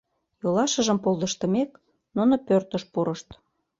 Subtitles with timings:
[0.41, 1.71] Йолашыжым полдыштымек,
[2.15, 3.27] нуно пӧртыш пурышт.